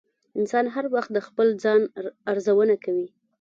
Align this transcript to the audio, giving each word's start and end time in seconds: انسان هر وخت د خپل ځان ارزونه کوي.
انسان 0.39 0.65
هر 0.75 0.85
وخت 0.93 1.09
د 1.13 1.19
خپل 1.27 1.47
ځان 1.63 1.81
ارزونه 2.31 2.75
کوي. 2.83 3.07